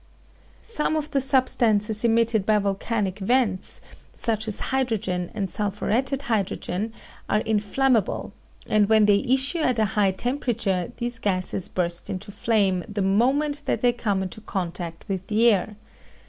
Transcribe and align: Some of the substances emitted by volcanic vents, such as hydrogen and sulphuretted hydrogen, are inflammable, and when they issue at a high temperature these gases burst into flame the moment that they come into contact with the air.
Some 0.63 0.95
of 0.95 1.11
the 1.11 1.21
substances 1.21 2.03
emitted 2.03 2.43
by 2.43 2.57
volcanic 2.57 3.19
vents, 3.19 3.81
such 4.15 4.47
as 4.47 4.59
hydrogen 4.73 5.29
and 5.35 5.47
sulphuretted 5.47 6.23
hydrogen, 6.23 6.91
are 7.29 7.41
inflammable, 7.41 8.33
and 8.65 8.89
when 8.89 9.05
they 9.05 9.19
issue 9.19 9.59
at 9.59 9.77
a 9.77 9.85
high 9.93 10.09
temperature 10.09 10.91
these 10.97 11.19
gases 11.19 11.67
burst 11.67 12.09
into 12.09 12.31
flame 12.31 12.83
the 12.89 13.03
moment 13.03 13.61
that 13.67 13.83
they 13.83 13.93
come 13.93 14.23
into 14.23 14.41
contact 14.41 15.05
with 15.07 15.27
the 15.27 15.51
air. 15.51 15.75